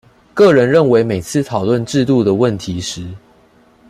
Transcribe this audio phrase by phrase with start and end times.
[0.33, 3.05] 個人認為每次討論制度的問題時